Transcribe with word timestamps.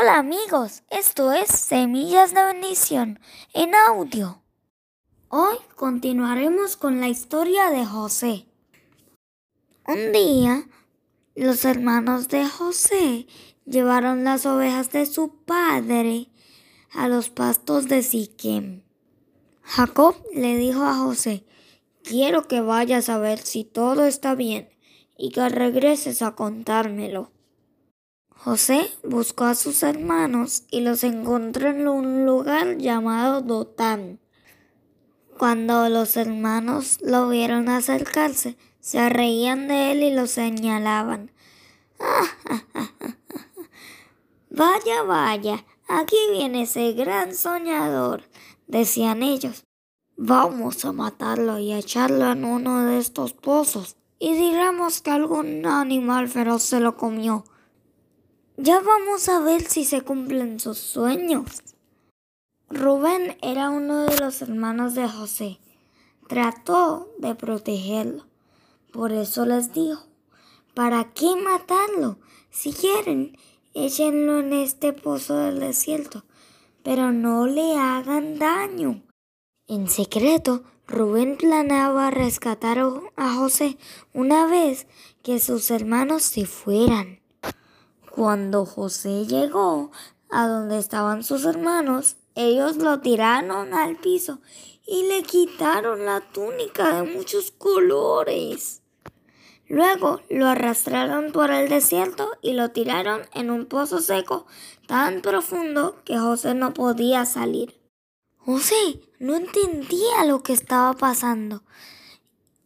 Hola 0.00 0.18
amigos, 0.18 0.84
esto 0.90 1.32
es 1.32 1.48
Semillas 1.48 2.32
de 2.32 2.44
Bendición 2.44 3.18
en 3.52 3.74
audio. 3.74 4.42
Hoy 5.28 5.56
continuaremos 5.74 6.76
con 6.76 7.00
la 7.00 7.08
historia 7.08 7.70
de 7.70 7.84
José. 7.84 8.46
Un 9.88 10.12
día, 10.12 10.68
los 11.34 11.64
hermanos 11.64 12.28
de 12.28 12.48
José 12.48 13.26
llevaron 13.64 14.22
las 14.22 14.46
ovejas 14.46 14.92
de 14.92 15.04
su 15.04 15.30
padre 15.44 16.28
a 16.92 17.08
los 17.08 17.30
pastos 17.30 17.88
de 17.88 18.04
Siquem. 18.04 18.82
Jacob 19.62 20.14
le 20.32 20.56
dijo 20.58 20.84
a 20.84 20.94
José, 20.94 21.44
quiero 22.04 22.46
que 22.46 22.60
vayas 22.60 23.08
a 23.08 23.18
ver 23.18 23.40
si 23.40 23.64
todo 23.64 24.04
está 24.04 24.36
bien 24.36 24.68
y 25.16 25.30
que 25.30 25.48
regreses 25.48 26.22
a 26.22 26.36
contármelo. 26.36 27.32
José 28.40 28.88
buscó 29.02 29.44
a 29.44 29.56
sus 29.56 29.82
hermanos 29.82 30.62
y 30.70 30.80
los 30.80 31.02
encontró 31.02 31.70
en 31.70 31.88
un 31.88 32.24
lugar 32.24 32.78
llamado 32.78 33.42
Dotán. 33.42 34.20
Cuando 35.36 35.88
los 35.88 36.16
hermanos 36.16 36.98
lo 37.02 37.28
vieron 37.28 37.68
acercarse, 37.68 38.56
se 38.78 39.08
reían 39.08 39.66
de 39.66 39.90
él 39.90 40.04
y 40.04 40.14
lo 40.14 40.28
señalaban. 40.28 41.32
vaya, 44.50 45.02
vaya, 45.02 45.64
aquí 45.88 46.16
viene 46.30 46.62
ese 46.62 46.92
gran 46.92 47.34
soñador, 47.34 48.22
decían 48.68 49.24
ellos. 49.24 49.64
Vamos 50.16 50.84
a 50.84 50.92
matarlo 50.92 51.58
y 51.58 51.72
a 51.72 51.78
echarlo 51.78 52.30
en 52.30 52.44
uno 52.44 52.86
de 52.86 52.98
estos 52.98 53.32
pozos, 53.32 53.96
y 54.20 54.34
diremos 54.34 55.00
que 55.00 55.10
algún 55.10 55.66
animal 55.66 56.28
feroz 56.28 56.62
se 56.62 56.78
lo 56.78 56.96
comió. 56.96 57.44
Ya 58.60 58.80
vamos 58.80 59.28
a 59.28 59.38
ver 59.38 59.62
si 59.68 59.84
se 59.84 60.00
cumplen 60.00 60.58
sus 60.58 60.78
sueños. 60.78 61.62
Rubén 62.68 63.38
era 63.40 63.70
uno 63.70 64.06
de 64.06 64.18
los 64.18 64.42
hermanos 64.42 64.96
de 64.96 65.08
José. 65.08 65.60
Trató 66.26 67.08
de 67.18 67.36
protegerlo. 67.36 68.26
Por 68.92 69.12
eso 69.12 69.46
les 69.46 69.72
dijo, 69.72 70.02
¿para 70.74 71.12
qué 71.12 71.36
matarlo? 71.36 72.18
Si 72.50 72.72
quieren, 72.72 73.38
échenlo 73.74 74.40
en 74.40 74.52
este 74.52 74.92
pozo 74.92 75.36
del 75.36 75.60
desierto, 75.60 76.24
pero 76.82 77.12
no 77.12 77.46
le 77.46 77.76
hagan 77.76 78.40
daño. 78.40 79.04
En 79.68 79.86
secreto, 79.88 80.64
Rubén 80.88 81.36
planeaba 81.36 82.10
rescatar 82.10 82.80
a 83.14 83.34
José 83.34 83.78
una 84.12 84.46
vez 84.46 84.88
que 85.22 85.38
sus 85.38 85.70
hermanos 85.70 86.24
se 86.24 86.44
fueran. 86.44 87.17
Cuando 88.18 88.66
José 88.66 89.26
llegó 89.26 89.92
a 90.28 90.48
donde 90.48 90.76
estaban 90.80 91.22
sus 91.22 91.44
hermanos, 91.44 92.16
ellos 92.34 92.74
lo 92.74 92.98
tiraron 92.98 93.72
al 93.72 93.94
piso 93.94 94.40
y 94.84 95.06
le 95.06 95.22
quitaron 95.22 96.04
la 96.04 96.20
túnica 96.20 96.96
de 96.96 97.04
muchos 97.04 97.52
colores. 97.52 98.82
Luego 99.68 100.20
lo 100.30 100.48
arrastraron 100.48 101.30
por 101.30 101.52
el 101.52 101.68
desierto 101.68 102.28
y 102.42 102.54
lo 102.54 102.72
tiraron 102.72 103.20
en 103.34 103.52
un 103.52 103.66
pozo 103.66 104.00
seco 104.00 104.48
tan 104.88 105.22
profundo 105.22 106.02
que 106.04 106.18
José 106.18 106.54
no 106.54 106.74
podía 106.74 107.24
salir. 107.24 107.80
José 108.38 109.00
no 109.20 109.36
entendía 109.36 110.24
lo 110.26 110.42
que 110.42 110.54
estaba 110.54 110.92
pasando 110.94 111.62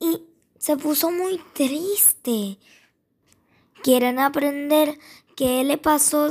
y 0.00 0.22
se 0.56 0.78
puso 0.78 1.10
muy 1.10 1.36
triste. 1.52 2.58
¿Quieren 3.82 4.20
aprender 4.20 4.96
¿Qué 5.36 5.64
le 5.64 5.78
pasó 5.78 6.30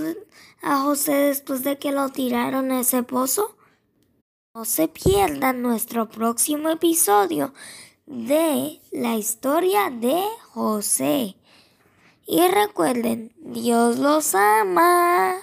a 0.61 0.81
José 0.81 1.13
después 1.13 1.63
de 1.63 1.79
que 1.79 1.91
lo 1.91 2.09
tiraron 2.09 2.71
a 2.71 2.81
ese 2.81 3.01
pozo? 3.01 3.55
No 4.53 4.65
se 4.65 4.87
pierdan 4.87 5.61
nuestro 5.61 6.07
próximo 6.09 6.69
episodio 6.69 7.53
de 8.05 8.79
la 8.91 9.15
historia 9.15 9.89
de 9.89 10.21
José. 10.49 11.35
Y 12.27 12.47
recuerden, 12.47 13.33
Dios 13.37 13.97
los 13.97 14.35
ama. 14.35 15.35